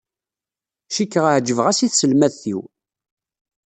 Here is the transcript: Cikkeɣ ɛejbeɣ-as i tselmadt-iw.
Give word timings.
Cikkeɣ 0.95 1.25
ɛejbeɣ-as 1.33 1.79
i 1.85 1.87
tselmadt-iw. 1.89 2.61